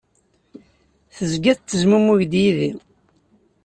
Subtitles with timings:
[1.15, 2.71] Tezga tettezmumug-d yid-i.